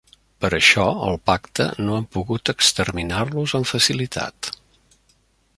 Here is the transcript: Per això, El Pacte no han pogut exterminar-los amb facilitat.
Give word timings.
Per 0.43 0.49
això, 0.57 0.85
El 1.07 1.19
Pacte 1.31 1.67
no 1.83 1.97
han 1.99 2.09
pogut 2.17 2.53
exterminar-los 2.55 3.57
amb 3.61 3.73
facilitat. 3.77 4.55